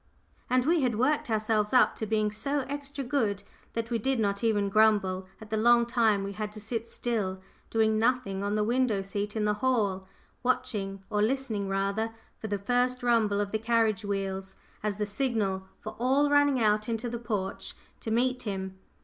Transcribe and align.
And 0.49 0.65
we 0.65 0.81
had 0.81 0.97
worked 0.97 1.29
ourselves 1.29 1.73
up 1.73 1.95
to 1.97 2.07
being 2.07 2.31
so 2.31 2.61
extra 2.61 3.03
good, 3.03 3.43
that 3.73 3.91
we 3.91 3.99
did 3.99 4.19
not 4.19 4.43
even 4.43 4.67
grumble 4.67 5.27
at 5.39 5.51
the 5.51 5.57
long 5.57 5.85
time 5.85 6.23
we 6.23 6.31
had 6.31 6.51
to 6.53 6.59
sit 6.59 6.87
still 6.87 7.39
doing 7.69 7.99
nothing 7.99 8.43
on 8.43 8.55
the 8.55 8.63
window 8.63 9.03
seat 9.03 9.35
in 9.35 9.45
the 9.45 9.53
hall, 9.61 10.07
watching, 10.41 11.03
or 11.11 11.21
listening 11.21 11.69
rather, 11.69 12.13
for 12.39 12.47
the 12.47 12.57
first 12.57 13.03
rumble 13.03 13.39
of 13.39 13.51
the 13.51 13.59
carriage 13.59 14.03
wheels 14.03 14.55
as 14.81 14.97
the 14.97 15.05
signal 15.05 15.67
for 15.79 15.95
all 15.99 16.31
running 16.31 16.59
out 16.59 16.89
into 16.89 17.07
the 17.07 17.19
porch 17.19 17.75
to 17.99 18.09
meet 18.09 18.41
him. 18.41 18.79